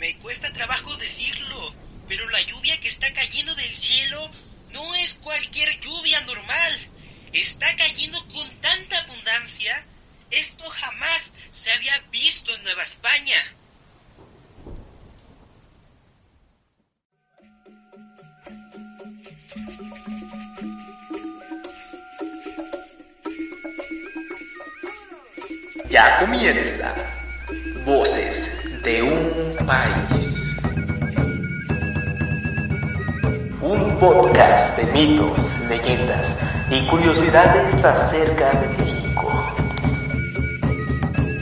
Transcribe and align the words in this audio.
Me 0.00 0.16
cuesta 0.16 0.50
trabajo 0.54 0.96
decirlo, 0.96 1.74
pero 2.08 2.26
la 2.30 2.40
lluvia 2.40 2.80
que 2.80 2.88
está 2.88 3.12
cayendo 3.12 3.54
del 3.54 3.76
cielo 3.76 4.30
no 4.72 4.94
es 4.94 5.12
cualquier 5.16 5.78
lluvia 5.78 6.18
normal. 6.22 6.78
Está 7.34 7.76
cayendo 7.76 8.18
con 8.28 8.48
tanta 8.62 8.98
abundancia. 9.00 9.84
Esto 10.30 10.64
jamás 10.70 11.30
se 11.52 11.70
había 11.72 11.98
visto 12.10 12.50
en 12.54 12.62
Nueva 12.62 12.84
España. 12.84 13.36
Ya 25.90 26.20
comienza 26.20 26.94
Voces 27.84 28.59
de 28.82 29.02
un 29.02 29.56
País. 29.66 30.26
Un 33.60 33.98
podcast 33.98 34.78
de 34.78 34.86
mitos, 34.92 35.50
leyendas 35.68 36.34
y 36.70 36.86
curiosidades 36.88 37.84
acerca 37.84 38.52
de 38.52 38.68
México. 38.68 39.28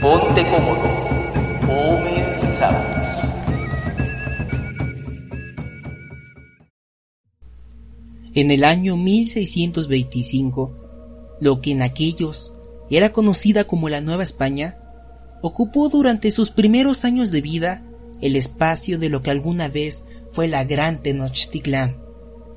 Ponte 0.01 0.51
cómodo. 0.51 0.81
Comenzamos. 1.65 2.97
En 8.33 8.51
el 8.51 8.65
año 8.65 8.97
1625, 8.97 10.73
lo 11.39 11.61
que 11.61 11.71
en 11.71 11.83
aquellos 11.83 12.53
era 12.89 13.13
conocida 13.13 13.63
como 13.65 13.87
la 13.87 14.01
Nueva 14.01 14.23
España, 14.23 14.78
ocupó 15.41 15.89
durante 15.89 16.31
sus 16.31 16.51
primeros 16.51 17.05
años 17.05 17.31
de 17.31 17.41
vida 17.41 17.83
el 18.21 18.35
espacio 18.35 18.99
de 18.99 19.09
lo 19.09 19.21
que 19.21 19.31
alguna 19.31 19.67
vez 19.69 20.03
fue 20.31 20.47
la 20.47 20.63
Gran 20.63 21.01
Tenochtitlán. 21.01 21.97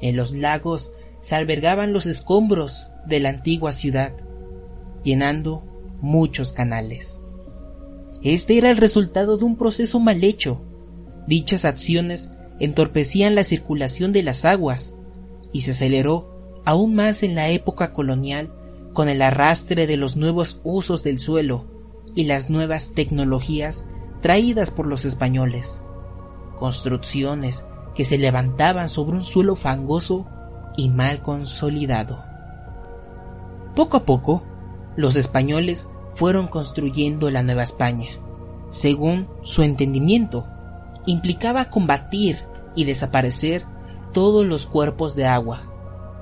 En 0.01 0.17
los 0.17 0.33
lagos 0.33 0.93
se 1.21 1.37
albergaban 1.37 1.93
los 1.93 2.07
escombros 2.07 2.89
de 3.07 3.21
la 3.21 3.29
antigua 3.29 3.73
ciudad, 3.73 4.15
llenando 5.05 5.65
muchos 6.01 6.51
canales. 6.51 7.21
Este 8.23 8.59
era 8.59 8.71
el 8.71 8.77
resultado 8.77 9.37
de 9.37 9.45
un 9.45 9.57
proceso 9.57 10.01
mal 10.01 10.23
hecho. 10.25 10.61
Dichas 11.27 11.65
acciones 11.65 12.31
entorpecían 12.59 13.35
la 13.35 13.45
circulación 13.45 14.13
de 14.13 14.23
las 14.23 14.45
aguas 14.45 14.95
y 15.53 15.63
se 15.63 15.73
aceleró 15.73 16.63
aún 16.65 16.95
más 16.95 17.23
en 17.23 17.35
la 17.35 17.51
época 17.51 17.93
colonial 17.93 18.53
con 18.93 19.09
el 19.09 19.23
arrastre 19.23 19.87
de 19.87 19.97
los 19.97 20.17
nuevos 20.17 20.61
usos 20.65 21.03
del 21.03 21.19
suelo 21.19 21.72
y 22.15 22.25
las 22.25 22.51
nuevas 22.51 22.93
tecnologías 22.93 23.87
traídas 24.21 24.71
por 24.71 24.87
los 24.87 25.05
españoles. 25.05 25.83
Construcciones 26.59 27.65
que 27.95 28.05
se 28.05 28.19
levantaban 28.19 28.89
sobre 28.89 29.17
un 29.17 29.23
suelo 29.23 29.57
fangoso 29.57 30.27
y 30.77 30.89
mal 30.89 31.23
consolidado. 31.23 32.25
Poco 33.75 33.97
a 33.99 34.05
poco, 34.05 34.43
los 34.97 35.17
españoles 35.17 35.89
fueron 36.15 36.47
construyendo 36.47 37.31
la 37.31 37.43
Nueva 37.43 37.63
España. 37.63 38.11
Según 38.71 39.29
su 39.43 39.63
entendimiento, 39.63 40.47
implicaba 41.07 41.71
combatir 41.71 42.39
y 42.75 42.85
desaparecer 42.85 43.67
todos 44.13 44.47
los 44.47 44.67
cuerpos 44.67 45.15
de 45.15 45.27
agua 45.27 45.69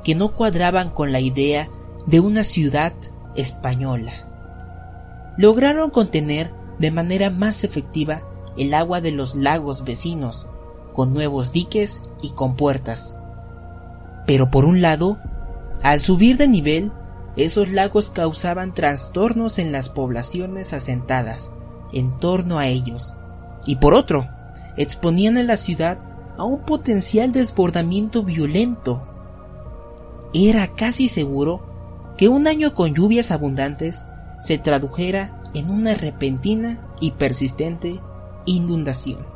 que 0.04 0.14
no 0.14 0.32
cuadraban 0.32 0.90
con 0.90 1.12
la 1.12 1.20
idea 1.20 1.68
de 2.06 2.20
una 2.20 2.44
ciudad 2.44 2.94
española. 3.36 4.29
Lograron 5.36 5.90
contener 5.90 6.52
de 6.78 6.90
manera 6.90 7.30
más 7.30 7.64
efectiva 7.64 8.22
el 8.56 8.74
agua 8.74 9.00
de 9.00 9.12
los 9.12 9.34
lagos 9.34 9.84
vecinos, 9.84 10.46
con 10.92 11.12
nuevos 11.12 11.52
diques 11.52 12.00
y 12.22 12.30
compuertas. 12.30 13.16
Pero 14.26 14.50
por 14.50 14.64
un 14.64 14.82
lado, 14.82 15.18
al 15.82 16.00
subir 16.00 16.36
de 16.36 16.48
nivel, 16.48 16.92
esos 17.36 17.70
lagos 17.70 18.10
causaban 18.10 18.74
trastornos 18.74 19.58
en 19.58 19.72
las 19.72 19.88
poblaciones 19.88 20.72
asentadas 20.72 21.52
en 21.92 22.18
torno 22.18 22.58
a 22.58 22.66
ellos, 22.66 23.14
y 23.66 23.76
por 23.76 23.94
otro, 23.94 24.28
exponían 24.76 25.38
a 25.38 25.42
la 25.42 25.56
ciudad 25.56 25.98
a 26.36 26.44
un 26.44 26.60
potencial 26.60 27.32
desbordamiento 27.32 28.22
violento. 28.22 29.02
Era 30.32 30.68
casi 30.68 31.08
seguro 31.08 31.60
que 32.16 32.28
un 32.28 32.46
año 32.46 32.74
con 32.74 32.94
lluvias 32.94 33.30
abundantes 33.30 34.06
se 34.40 34.58
tradujera 34.58 35.40
en 35.54 35.70
una 35.70 35.94
repentina 35.94 36.80
y 37.00 37.12
persistente 37.12 38.00
inundación. 38.46 39.26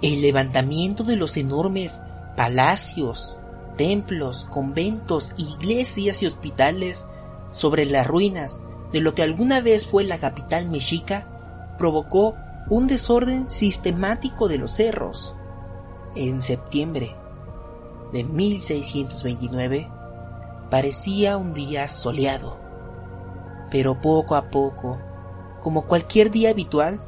El 0.00 0.22
levantamiento 0.22 1.04
de 1.04 1.16
los 1.16 1.36
enormes 1.36 2.00
palacios, 2.36 3.38
templos, 3.76 4.46
conventos, 4.50 5.32
iglesias 5.36 6.22
y 6.22 6.26
hospitales 6.26 7.06
sobre 7.50 7.84
las 7.84 8.06
ruinas 8.06 8.62
de 8.92 9.00
lo 9.00 9.14
que 9.14 9.22
alguna 9.22 9.60
vez 9.60 9.86
fue 9.86 10.04
la 10.04 10.18
capital 10.18 10.68
mexica 10.68 11.74
provocó 11.78 12.34
un 12.68 12.86
desorden 12.86 13.50
sistemático 13.50 14.48
de 14.48 14.58
los 14.58 14.72
cerros. 14.72 15.34
En 16.14 16.42
septiembre 16.42 17.14
de 18.12 18.24
1629, 18.24 19.88
Parecía 20.72 21.36
un 21.36 21.52
día 21.52 21.86
soleado, 21.86 22.56
pero 23.72 24.02
poco 24.02 24.36
a 24.36 24.50
poco, 24.50 24.98
como 25.62 25.86
cualquier 25.86 26.30
día 26.30 26.50
habitual, 26.50 27.00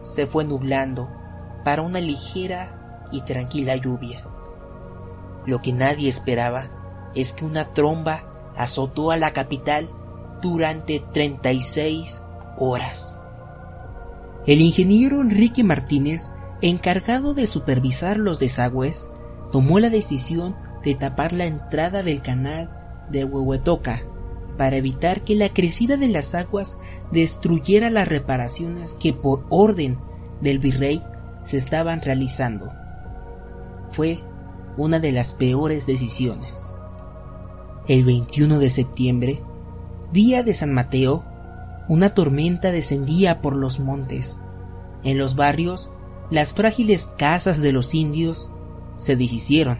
se 0.00 0.26
fue 0.26 0.44
nublando 0.44 1.08
para 1.64 1.82
una 1.82 2.00
ligera 2.00 3.06
y 3.12 3.20
tranquila 3.20 3.76
lluvia. 3.76 4.26
Lo 5.46 5.62
que 5.62 5.72
nadie 5.72 6.08
esperaba 6.08 7.10
es 7.14 7.32
que 7.32 7.44
una 7.44 7.72
tromba 7.72 8.24
azotó 8.56 9.12
a 9.12 9.16
la 9.16 9.32
capital 9.32 9.88
durante 10.42 10.98
36 11.12 12.22
horas. 12.58 13.20
El 14.46 14.60
ingeniero 14.62 15.20
Enrique 15.20 15.62
Martínez, 15.62 16.32
encargado 16.60 17.34
de 17.34 17.46
supervisar 17.46 18.16
los 18.16 18.40
desagües, 18.40 19.08
tomó 19.52 19.78
la 19.78 19.90
decisión 19.90 20.56
de 20.82 20.96
tapar 20.96 21.32
la 21.32 21.44
entrada 21.44 22.02
del 22.02 22.20
canal 22.20 23.06
de 23.10 23.24
Huehuetoca 23.24 24.02
para 24.60 24.76
evitar 24.76 25.22
que 25.22 25.36
la 25.36 25.48
crecida 25.48 25.96
de 25.96 26.08
las 26.08 26.34
aguas 26.34 26.76
destruyera 27.10 27.88
las 27.88 28.06
reparaciones 28.06 28.92
que 28.92 29.14
por 29.14 29.46
orden 29.48 29.96
del 30.42 30.58
virrey 30.58 31.02
se 31.42 31.56
estaban 31.56 32.02
realizando. 32.02 32.70
Fue 33.90 34.18
una 34.76 34.98
de 34.98 35.12
las 35.12 35.32
peores 35.32 35.86
decisiones. 35.86 36.74
El 37.88 38.04
21 38.04 38.58
de 38.58 38.68
septiembre, 38.68 39.42
día 40.12 40.42
de 40.42 40.52
San 40.52 40.74
Mateo, 40.74 41.24
una 41.88 42.12
tormenta 42.12 42.70
descendía 42.70 43.40
por 43.40 43.56
los 43.56 43.80
montes. 43.80 44.36
En 45.04 45.16
los 45.16 45.36
barrios, 45.36 45.90
las 46.30 46.52
frágiles 46.52 47.08
casas 47.16 47.62
de 47.62 47.72
los 47.72 47.94
indios 47.94 48.50
se 48.98 49.16
deshicieron. 49.16 49.78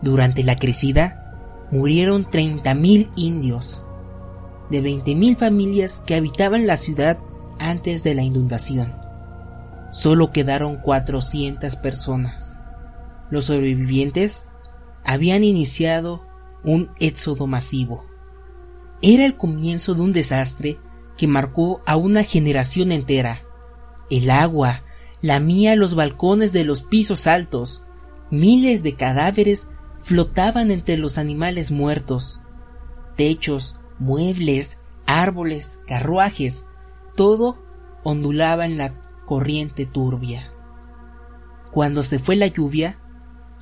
Durante 0.00 0.42
la 0.42 0.56
crecida, 0.56 1.17
murieron 1.70 2.24
30.000 2.24 3.10
indios 3.16 3.82
de 4.70 4.82
20.000 4.82 5.36
familias 5.36 6.02
que 6.06 6.14
habitaban 6.14 6.66
la 6.66 6.76
ciudad 6.76 7.18
antes 7.58 8.04
de 8.04 8.14
la 8.14 8.22
inundación. 8.22 8.94
Solo 9.90 10.30
quedaron 10.32 10.76
400 10.76 11.76
personas. 11.76 12.58
Los 13.30 13.46
sobrevivientes 13.46 14.44
habían 15.04 15.44
iniciado 15.44 16.26
un 16.64 16.90
éxodo 17.00 17.46
masivo. 17.46 18.06
Era 19.00 19.24
el 19.24 19.36
comienzo 19.36 19.94
de 19.94 20.02
un 20.02 20.12
desastre 20.12 20.78
que 21.16 21.26
marcó 21.26 21.82
a 21.86 21.96
una 21.96 22.24
generación 22.24 22.92
entera. 22.92 23.42
El 24.10 24.30
agua 24.30 24.82
lamía 25.22 25.76
los 25.76 25.94
balcones 25.94 26.52
de 26.52 26.64
los 26.64 26.82
pisos 26.82 27.26
altos. 27.26 27.82
Miles 28.30 28.82
de 28.82 28.94
cadáveres 28.94 29.68
flotaban 30.08 30.70
entre 30.70 30.96
los 30.96 31.18
animales 31.18 31.70
muertos. 31.70 32.40
Techos, 33.14 33.78
muebles, 33.98 34.78
árboles, 35.04 35.80
carruajes, 35.86 36.64
todo 37.14 37.62
ondulaba 38.04 38.64
en 38.64 38.78
la 38.78 38.94
corriente 39.26 39.84
turbia. 39.84 40.50
Cuando 41.72 42.02
se 42.02 42.18
fue 42.18 42.36
la 42.36 42.46
lluvia, 42.46 42.98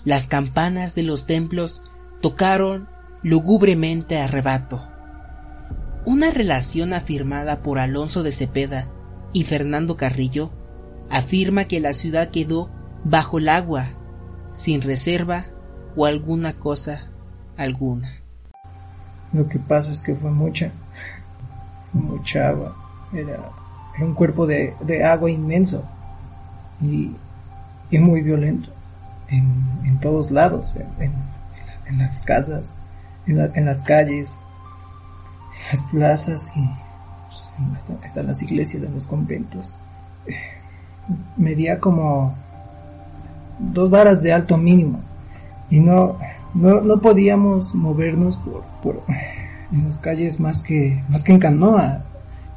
las 0.05 0.27
campanas 0.27 0.95
de 0.95 1.03
los 1.03 1.27
templos 1.27 1.83
tocaron 2.21 2.89
lugubremente 3.25 4.21
a 4.21 4.29
rebato. 4.29 4.87
Una 6.05 6.31
relación 6.31 6.93
afirmada 6.93 7.61
por 7.61 7.81
Alonso 7.81 8.23
de 8.23 8.31
Cepeda 8.31 8.89
y 9.33 9.43
Fernando 9.43 9.97
Carrillo 9.97 10.53
afirma 11.11 11.65
que 11.65 11.81
la 11.81 11.93
ciudad 11.93 12.31
quedó 12.31 12.71
bajo 13.03 13.39
el 13.39 13.49
agua, 13.49 13.95
sin 14.53 14.81
reserva 14.81 15.49
o 15.97 16.05
alguna 16.05 16.53
cosa 16.53 17.01
alguna. 17.57 18.13
Lo 19.33 19.49
que 19.49 19.59
pasa 19.59 19.91
es 19.91 20.01
que 20.01 20.15
fue 20.15 20.31
mucha, 20.31 20.71
mucha 21.93 22.49
agua. 22.49 22.77
Era, 23.13 23.41
un 24.01 24.15
cuerpo 24.15 24.47
de, 24.47 24.75
agua 25.05 25.31
inmenso. 25.31 25.83
y, 26.81 27.17
y 27.91 27.99
muy 27.99 28.21
violento 28.21 28.69
en, 29.29 29.65
en 29.85 29.99
todos 30.01 30.31
lados, 30.31 30.75
en, 30.99 31.13
en 31.87 31.99
las 31.99 32.21
casas, 32.21 32.73
en, 33.27 33.39
la, 33.39 33.51
en, 33.55 33.65
las 33.65 33.83
calles, 33.83 34.39
en 35.73 35.79
las 35.79 35.91
plazas 35.91 36.51
y 36.55 36.69
pues, 37.29 38.27
las 38.27 38.43
iglesias, 38.43 38.83
en 38.83 38.95
los 38.95 39.07
conventos. 39.07 39.75
Medía 41.37 41.81
como 41.81 42.35
dos 43.59 43.89
varas 43.89 44.23
de 44.23 44.33
alto 44.33 44.57
mínimo 44.57 45.01
y 45.71 45.81
no, 45.81 46.17
no, 46.55 46.81
no 46.81 46.99
podíamos 46.99 47.75
movernos 47.75 48.37
por, 48.39 48.63
por 48.83 49.03
en 49.73 49.85
las 49.85 49.99
calles 49.99 50.41
más 50.41 50.63
que, 50.63 51.03
más 51.09 51.23
que 51.23 51.33
en 51.33 51.39
canoa. 51.39 52.03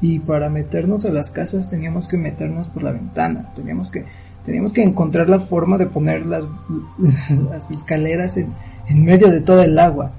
Y 0.02 0.20
para 0.20 0.50
meternos 0.50 1.04
a 1.06 1.12
las 1.12 1.30
casas 1.30 1.70
teníamos 1.70 2.08
que 2.08 2.18
meternos 2.18 2.68
por 2.70 2.84
la 2.84 2.92
ventana, 2.92 3.52
teníamos 3.54 3.90
que, 3.92 4.06
teníamos 4.46 4.72
que 4.72 4.84
encontrar 4.84 5.28
la 5.28 5.42
forma 5.42 5.78
de 5.78 5.88
poner 5.88 6.26
las, 6.26 6.44
las 7.52 7.70
escaleras 7.70 8.38
en, 8.38 8.54
en 8.88 9.04
medio 9.04 9.30
de 9.30 9.42
todo 9.42 9.62
el 9.62 9.78
agua. 9.78 10.12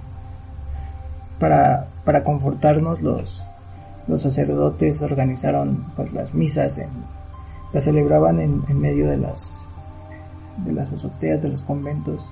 Para, 1.38 1.86
para 2.04 2.22
confortarnos 2.22 3.00
los, 3.00 3.42
los 4.06 4.20
sacerdotes 4.20 5.00
organizaron 5.00 5.86
pues, 5.96 6.12
las 6.12 6.34
misas, 6.34 6.76
en, 6.76 6.90
las 7.72 7.84
celebraban 7.84 8.38
en, 8.40 8.62
en 8.68 8.78
medio 8.78 9.08
de 9.08 9.16
las, 9.16 9.56
de 10.58 10.72
las 10.74 10.92
azoteas 10.92 11.40
de 11.40 11.48
los 11.48 11.62
conventos 11.62 12.30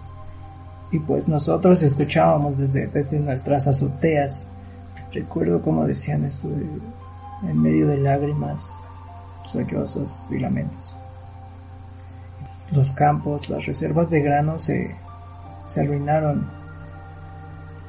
y 0.90 0.98
pues 0.98 1.28
nosotros 1.28 1.82
escuchábamos 1.82 2.56
desde, 2.56 2.86
desde 2.88 3.20
nuestras 3.20 3.66
azoteas. 3.68 4.46
Recuerdo 5.12 5.60
como 5.62 5.86
decían 5.86 6.24
esto 6.24 6.48
de, 6.48 6.66
en 7.48 7.62
medio 7.62 7.88
de 7.88 7.98
lágrimas, 7.98 8.72
sollozos 9.46 10.22
y 10.30 10.38
lamentos. 10.38 10.94
Los 12.72 12.92
campos, 12.92 13.48
las 13.48 13.64
reservas 13.66 14.10
de 14.10 14.20
grano 14.20 14.58
se, 14.58 14.94
se 15.66 15.80
arruinaron. 15.80 16.46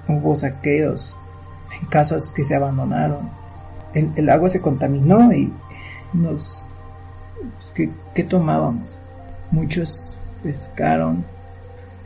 Hubo 0.07 0.36
saqueos, 0.36 1.16
casas 1.90 2.31
que 2.31 2.44
se 2.44 2.56
abandonaron. 2.56 3.30
El, 3.94 4.12
el 4.16 4.30
agua 4.30 4.50
se 4.50 4.62
contaminó 4.62 5.31
y 5.34 5.51
nos... 6.13 6.63
¿Qué, 7.74 7.90
qué 8.13 8.24
tomábamos? 8.24 8.98
Muchos 9.51 10.18
pescaron, 10.44 11.24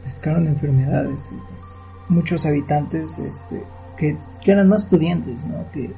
pescaron 0.04 0.48
enfermedades 0.48 1.20
y 1.32 1.36
pues, 1.36 1.76
muchos 2.10 2.46
habitantes 2.46 3.18
este, 3.18 3.64
que, 3.98 4.18
que, 4.44 4.52
eran 4.52 4.70
más 4.70 4.84
pudientes, 4.84 5.36
¿no? 5.46 5.66
que 5.72 5.92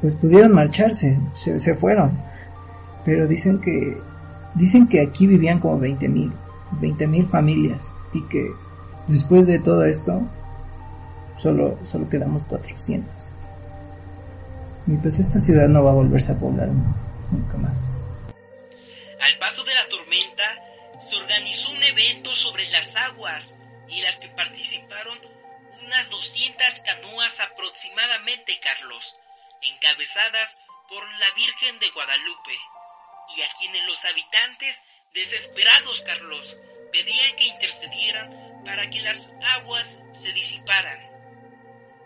pues 0.00 0.14
pudieron 0.14 0.52
marcharse, 0.52 1.18
se, 1.34 1.58
se 1.58 1.74
fueron, 1.74 2.12
pero 3.04 3.26
dicen 3.26 3.60
que 3.60 3.96
dicen 4.54 4.88
que 4.88 5.00
aquí 5.00 5.26
vivían 5.26 5.60
como 5.60 5.78
20 5.78 6.08
mil, 6.08 6.32
20 6.80 7.06
mil 7.06 7.26
familias 7.26 7.90
y 8.12 8.22
que 8.24 8.50
después 9.06 9.46
de 9.46 9.58
todo 9.58 9.84
esto 9.84 10.22
solo, 11.40 11.78
solo 11.84 12.08
quedamos 12.08 12.44
400. 12.44 13.10
Y 14.88 14.96
pues 14.96 15.18
esta 15.18 15.38
ciudad 15.38 15.68
no 15.68 15.84
va 15.84 15.90
a 15.90 15.94
volverse 15.94 16.32
a 16.32 16.38
poblar 16.38 16.68
nunca 17.30 17.56
más. 17.58 17.88
Al 19.20 19.38
paso 19.40 19.64
de 19.64 19.74
y 23.88 24.02
las 24.02 24.20
que 24.20 24.28
participaron 24.28 25.18
unas 25.82 26.08
200 26.10 26.80
canoas 26.80 27.40
aproximadamente, 27.40 28.60
Carlos, 28.60 29.16
encabezadas 29.62 30.56
por 30.88 31.08
la 31.18 31.30
Virgen 31.32 31.78
de 31.80 31.90
Guadalupe, 31.90 32.58
y 33.36 33.42
a 33.42 33.52
quienes 33.54 33.84
los 33.86 34.04
habitantes, 34.04 34.80
desesperados, 35.12 36.02
Carlos, 36.02 36.56
pedían 36.92 37.34
que 37.34 37.46
intercedieran 37.46 38.62
para 38.64 38.88
que 38.90 39.00
las 39.00 39.32
aguas 39.56 39.98
se 40.12 40.32
disiparan. 40.32 41.10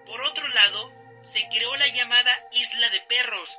Por 0.07 0.23
otro 0.23 0.49
lado, 0.49 0.91
se 1.23 1.47
creó 1.49 1.77
la 1.77 1.89
llamada 1.89 2.49
Isla 2.53 2.89
de 2.89 3.01
Perros, 3.03 3.59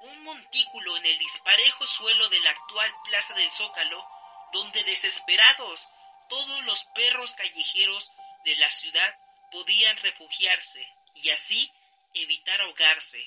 un 0.00 0.24
montículo 0.24 0.96
en 0.96 1.06
el 1.06 1.18
disparejo 1.18 1.86
suelo 1.86 2.28
de 2.30 2.40
la 2.40 2.50
actual 2.50 2.92
Plaza 3.04 3.34
del 3.34 3.50
Zócalo, 3.52 4.04
donde 4.52 4.82
desesperados 4.82 5.88
todos 6.30 6.64
los 6.64 6.86
perros 6.94 7.34
callejeros 7.34 8.10
de 8.44 8.56
la 8.56 8.70
ciudad 8.70 9.10
podían 9.52 9.96
refugiarse 10.02 10.80
y 11.22 11.30
así 11.30 11.68
evitar 12.14 12.60
ahogarse. 12.62 13.18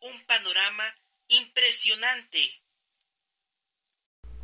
Un 0.00 0.24
panorama 0.26 0.84
impresionante. 1.28 2.38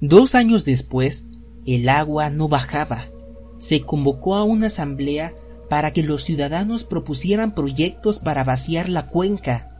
Dos 0.00 0.34
años 0.34 0.64
después, 0.64 1.24
el 1.66 1.88
agua 1.88 2.30
no 2.30 2.48
bajaba. 2.48 3.10
Se 3.58 3.82
convocó 3.82 4.34
a 4.34 4.44
una 4.44 4.66
asamblea 4.66 5.34
para 5.68 5.92
que 5.92 6.02
los 6.02 6.24
ciudadanos 6.24 6.84
propusieran 6.84 7.54
proyectos 7.54 8.18
para 8.18 8.42
vaciar 8.42 8.88
la 8.88 9.06
cuenca. 9.06 9.70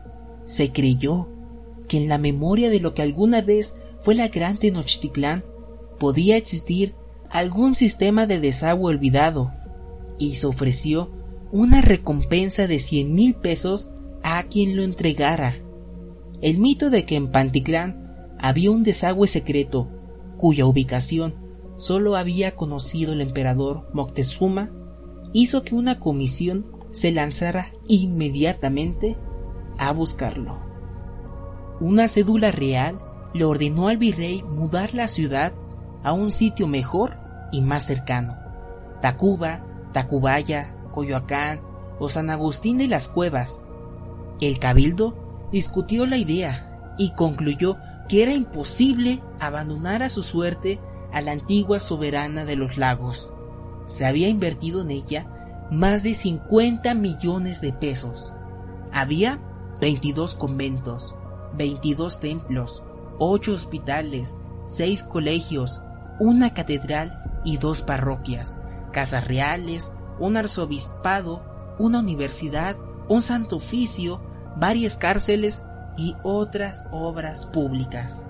Se 0.45 0.71
creyó 0.71 1.27
que 1.89 1.97
en 1.97 2.07
la 2.07 2.17
memoria 2.17 2.69
de 2.69 2.79
lo 2.79 2.93
que 2.93 3.01
alguna 3.01 3.41
vez 3.41 3.75
fue 4.01 4.15
la 4.15 4.29
gran 4.29 4.57
Tenochtitlán 4.57 5.43
podía 5.99 6.37
existir 6.37 6.95
algún 7.31 7.75
sistema 7.75 8.27
de 8.27 8.39
desagüe 8.39 8.89
olvidado 8.89 9.53
y 10.19 10.35
se 10.35 10.47
ofreció 10.47 11.09
una 11.51 11.81
recompensa 11.81 12.67
de 12.67 12.79
cien 12.79 13.15
mil 13.15 13.35
pesos 13.35 13.89
a 14.23 14.43
quien 14.43 14.75
lo 14.75 14.83
entregara. 14.83 15.55
El 16.41 16.57
mito 16.57 16.89
de 16.89 17.05
que 17.05 17.15
en 17.15 17.31
Panticlán 17.31 18.35
había 18.39 18.71
un 18.71 18.83
desagüe 18.83 19.27
secreto 19.27 19.89
cuya 20.37 20.65
ubicación 20.65 21.35
solo 21.77 22.15
había 22.15 22.55
conocido 22.55 23.13
el 23.13 23.21
emperador 23.21 23.89
Moctezuma 23.93 24.71
hizo 25.33 25.63
que 25.63 25.75
una 25.75 25.99
comisión 25.99 26.65
se 26.91 27.11
lanzara 27.11 27.71
inmediatamente 27.87 29.15
a 29.77 29.93
buscarlo. 29.93 30.59
Una 31.79 32.07
cédula 32.07 32.51
real 32.51 32.99
le 33.33 33.45
ordenó 33.45 33.87
al 33.87 33.97
virrey 33.97 34.43
mudar 34.43 34.93
la 34.93 35.07
ciudad 35.07 35.53
a 36.03 36.13
un 36.13 36.31
sitio 36.31 36.67
mejor 36.67 37.20
y 37.51 37.61
más 37.61 37.83
cercano. 37.83 38.37
Tacuba, 39.01 39.63
Tacubaya, 39.91 40.75
Coyoacán 40.91 41.61
o 41.99 42.09
San 42.09 42.29
Agustín 42.29 42.77
de 42.77 42.87
las 42.87 43.07
Cuevas. 43.07 43.61
El 44.39 44.59
cabildo 44.59 45.49
discutió 45.51 46.05
la 46.05 46.17
idea 46.17 46.93
y 46.97 47.11
concluyó 47.11 47.77
que 48.07 48.23
era 48.23 48.33
imposible 48.33 49.21
abandonar 49.39 50.03
a 50.03 50.09
su 50.09 50.23
suerte 50.23 50.79
a 51.11 51.21
la 51.21 51.31
antigua 51.31 51.79
soberana 51.79 52.45
de 52.45 52.55
los 52.55 52.77
lagos. 52.77 53.31
Se 53.87 54.05
había 54.05 54.29
invertido 54.29 54.81
en 54.81 54.91
ella 54.91 55.27
más 55.71 56.03
de 56.03 56.15
50 56.15 56.93
millones 56.93 57.61
de 57.61 57.73
pesos. 57.73 58.33
Había 58.91 59.39
22 59.79 60.35
conventos, 60.35 61.15
22 61.57 62.19
templos, 62.19 62.83
8 63.19 63.53
hospitales, 63.53 64.37
6 64.65 65.03
colegios, 65.03 65.81
una 66.19 66.53
catedral 66.53 67.20
y 67.43 67.57
dos 67.57 67.81
parroquias, 67.81 68.57
casas 68.91 69.27
reales, 69.27 69.91
un 70.19 70.37
arzobispado, 70.37 71.43
una 71.79 71.99
universidad, 71.99 72.77
un 73.07 73.21
santo 73.21 73.57
oficio, 73.57 74.21
varias 74.55 74.95
cárceles 74.95 75.63
y 75.97 76.15
otras 76.23 76.87
obras 76.91 77.45
públicas. 77.47 78.25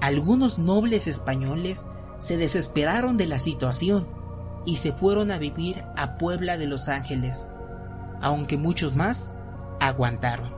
Algunos 0.00 0.58
nobles 0.58 1.06
españoles 1.06 1.84
se 2.18 2.36
desesperaron 2.36 3.16
de 3.16 3.26
la 3.26 3.38
situación 3.38 4.08
y 4.66 4.76
se 4.76 4.92
fueron 4.92 5.30
a 5.30 5.38
vivir 5.38 5.84
a 5.96 6.16
Puebla 6.16 6.58
de 6.58 6.66
Los 6.66 6.88
Ángeles, 6.88 7.48
aunque 8.20 8.56
muchos 8.56 8.94
más 8.94 9.34
aguantaron. 9.80 10.54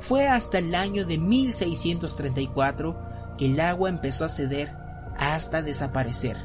Fue 0.00 0.26
hasta 0.26 0.58
el 0.58 0.74
año 0.74 1.06
de 1.06 1.16
1634 1.16 2.96
que 3.38 3.46
el 3.46 3.60
agua 3.60 3.88
empezó 3.88 4.24
a 4.24 4.28
ceder 4.28 4.81
hasta 5.18 5.62
desaparecer. 5.62 6.36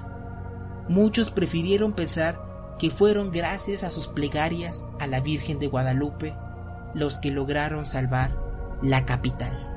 Muchos 0.90 1.32
prefirieron 1.32 1.94
pensar 1.94 2.40
que 2.80 2.92
fueron 2.92 3.32
gracias 3.32 3.84
a 3.84 3.90
sus 3.90 4.08
plegarias 4.08 4.88
a 5.00 5.08
la 5.08 5.20
Virgen 5.20 5.60
de 5.60 5.68
Guadalupe 5.68 6.36
los 6.94 7.18
que 7.18 7.32
lograron 7.32 7.86
salvar 7.86 8.32
la 8.82 9.06
capital. 9.06 9.68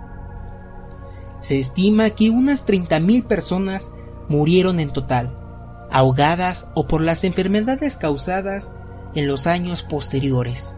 Se 1.40 1.58
estima 1.58 2.10
que 2.10 2.30
unas 2.30 2.66
30.000 2.66 3.26
personas 3.26 3.90
murieron 4.28 4.78
en 4.80 4.92
total, 4.92 5.36
ahogadas 5.90 6.68
o 6.74 6.86
por 6.86 7.00
las 7.00 7.24
enfermedades 7.24 7.96
causadas 7.96 8.72
en 9.14 9.26
los 9.26 9.46
años 9.46 9.82
posteriores. 9.82 10.76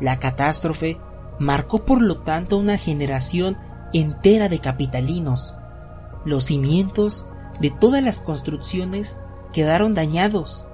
La 0.00 0.18
catástrofe 0.18 1.00
marcó 1.38 1.84
por 1.84 2.02
lo 2.02 2.18
tanto 2.18 2.56
una 2.58 2.76
generación 2.76 3.56
entera 3.92 4.48
de 4.48 4.58
capitalinos. 4.58 5.54
Los 6.24 6.44
cimientos 6.44 7.26
de 7.60 7.70
todas 7.70 8.02
las 8.02 8.20
construcciones 8.20 9.16
quedaron 9.52 9.94
dañados 9.94 10.64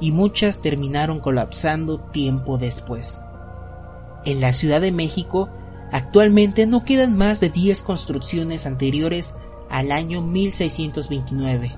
y 0.00 0.12
muchas 0.12 0.60
terminaron 0.60 1.20
colapsando 1.20 2.00
tiempo 2.00 2.58
después. 2.58 3.20
En 4.24 4.40
la 4.40 4.52
Ciudad 4.52 4.80
de 4.80 4.92
México 4.92 5.48
actualmente 5.92 6.66
no 6.66 6.84
quedan 6.84 7.16
más 7.16 7.40
de 7.40 7.50
10 7.50 7.82
construcciones 7.82 8.66
anteriores 8.66 9.34
al 9.68 9.92
año 9.92 10.22
1629. 10.22 11.76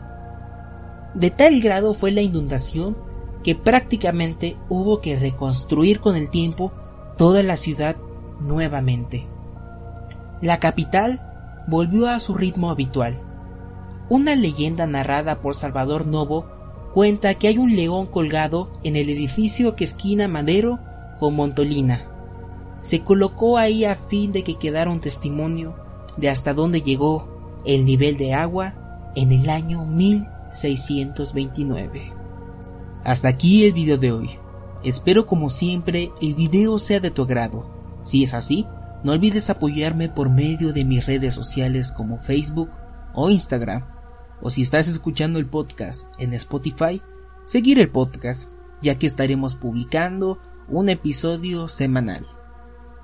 De 1.14 1.30
tal 1.30 1.61
grado 1.61 1.94
fue 1.94 2.11
la 2.11 2.23
inundación 2.23 2.97
que 3.42 3.54
prácticamente 3.54 4.56
hubo 4.68 5.00
que 5.00 5.18
reconstruir 5.18 6.00
con 6.00 6.16
el 6.16 6.30
tiempo 6.30 6.73
toda 7.16 7.42
la 7.42 7.56
ciudad 7.56 7.97
nuevamente. 8.40 9.26
La 10.40 10.59
capital 10.59 11.64
volvió 11.66 12.09
a 12.09 12.18
su 12.21 12.35
ritmo 12.35 12.71
habitual. 12.71 13.21
Una 14.12 14.37
leyenda 14.37 14.87
narrada 14.87 15.40
por 15.40 15.54
Salvador 15.54 16.07
Novo 16.07 16.45
cuenta 16.92 17.33
que 17.33 17.49
hay 17.49 17.57
un 17.57 17.75
león 17.75 18.04
colgado 18.04 18.71
en 18.85 18.97
el 18.97 19.09
edificio 19.09 19.75
que 19.75 19.85
esquina 19.85 20.28
Madero 20.28 20.78
con 21.19 21.35
Montolina. 21.35 22.04
Se 22.83 23.00
colocó 23.00 23.57
ahí 23.57 23.87
a 23.87 23.97
fin 23.97 24.31
de 24.31 24.45
que 24.45 24.59
quedara 24.59 24.90
un 24.90 25.00
testimonio 25.00 25.75
de 26.19 26.28
hasta 26.28 26.52
dónde 26.52 26.83
llegó 26.83 27.62
el 27.64 27.87
nivel 27.87 28.19
de 28.19 28.35
agua 28.35 28.75
en 29.16 29.33
el 29.33 29.49
año 29.49 29.87
1629. 29.87 32.12
Hasta 33.04 33.28
aquí 33.28 33.64
el 33.64 33.73
video 33.73 33.97
de 33.97 34.12
hoy. 34.12 34.28
Espero 34.85 35.25
como 35.25 35.49
siempre 35.49 36.12
el 36.21 36.35
video 36.35 36.78
sea 36.78 37.00
de 37.00 37.11
tu 37.11 37.23
agrado. 37.23 37.64
Si 38.02 38.25
es 38.25 38.35
así, 38.35 38.66
no 39.04 39.12
olvides 39.12 39.49
apoyarme 39.49 40.11
por 40.11 40.28
medio 40.28 40.75
de 40.75 40.85
mis 40.85 41.07
redes 41.07 41.33
sociales 41.33 41.90
como 41.90 42.19
Facebook 42.19 42.69
o 43.14 43.31
Instagram. 43.31 44.01
O 44.43 44.51
si 44.51 44.63
estás 44.63 44.89
escuchando 44.89 45.39
el 45.39 45.47
podcast 45.47 46.05
en 46.19 46.35
Spotify, 46.35 47.01
seguir 47.45 47.79
el 47.79 47.89
podcast, 47.89 48.51
ya 48.83 48.99
que 48.99 49.07
estaremos 49.07 49.55
publicando 49.55 50.41
un 50.69 50.89
episodio 50.89 51.69
semanal. 51.69 52.27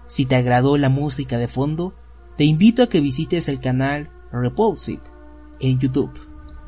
Si 0.07 0.27
te 0.27 0.35
agradó 0.37 0.77
la 0.77 0.89
música 0.89 1.39
de 1.39 1.49
fondo, 1.49 1.95
te 2.37 2.45
invito 2.45 2.83
a 2.83 2.89
que 2.89 3.01
visites 3.01 3.49
el 3.49 3.61
canal 3.61 4.11
Repulsive 4.33 5.03
en 5.61 5.79
YouTube. 5.79 6.13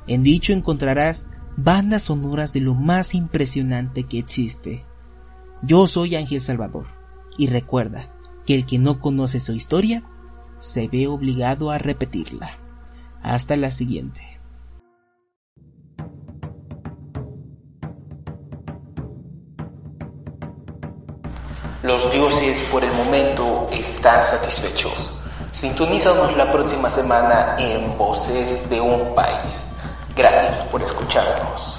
En 0.07 0.23
dicho 0.23 0.53
encontrarás 0.53 1.27
bandas 1.57 2.05
sonoras 2.05 2.53
de 2.53 2.61
lo 2.61 2.75
más 2.75 3.15
impresionante 3.15 4.05
que 4.05 4.19
existe. 4.19 4.85
Yo 5.63 5.87
soy 5.87 6.17
Ángel 6.17 6.41
Salvador 6.41 6.87
y 7.37 7.49
recuerda 7.49 8.13
que 8.47 8.55
el 8.55 8.67
que 8.67 8.79
no 8.79 9.01
conoce 9.01 9.41
su 9.41 9.53
historia 9.53 10.03
se 10.59 10.89
ve 10.89 11.07
obligado 11.07 11.71
a 11.71 11.79
repetirla. 11.79 12.59
Hasta 13.23 13.57
la 13.57 13.71
siguiente. 13.71 14.40
Los 21.83 22.13
dioses 22.13 22.61
por 22.71 22.85
el 22.85 22.93
momento 22.93 23.67
están 23.73 24.23
satisfechos. 24.23 25.11
Sintonízanos 25.51 26.37
la 26.37 26.53
próxima 26.53 26.91
semana 26.91 27.57
en 27.59 27.97
Voces 27.97 28.69
de 28.69 28.83
un 28.83 29.15
País. 29.15 29.63
Gracias 30.15 30.63
por 30.65 30.83
escucharnos. 30.83 31.79